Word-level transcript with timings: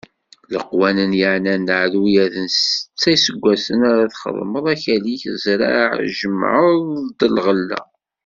Leqwanen 0.53 1.11
yeɛnan 1.19 1.61
leɛyudat 1.69 2.33
d 2.45 2.53
Setta 2.55 3.09
n 3.11 3.13
iseggasen 3.15 3.79
ara 3.91 4.05
txeddmeḍ 4.13 4.65
akal-ik, 4.73 5.23
zreɛ 5.43 5.81
tjemɛeḍ-d 6.17 7.19
lɣella. 7.35 7.81